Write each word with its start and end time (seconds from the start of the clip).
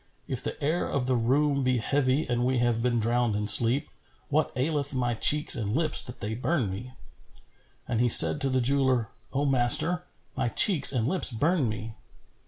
If 0.27 0.43
the 0.43 0.59
air 0.63 0.89
of 0.89 1.05
the 1.05 1.15
room 1.15 1.61
be 1.61 1.77
heavy 1.77 2.25
and 2.27 2.43
we 2.43 2.57
have 2.57 2.81
been 2.81 2.97
drowned 2.99 3.35
in 3.35 3.47
sleep, 3.47 3.87
what 4.29 4.51
aileth 4.55 4.95
my 4.95 5.13
cheeks 5.13 5.55
and 5.55 5.75
lips 5.75 6.01
that 6.01 6.21
they 6.21 6.33
burn 6.33 6.71
me?" 6.71 6.93
And 7.87 7.99
he 8.01 8.09
said 8.09 8.41
to 8.41 8.49
the 8.49 8.61
jeweller, 8.61 9.09
"O 9.31 9.45
master, 9.45 10.03
my 10.35 10.47
cheeks 10.49 10.91
and 10.91 11.07
lips 11.07 11.31
burn 11.31 11.69
me." 11.69 11.93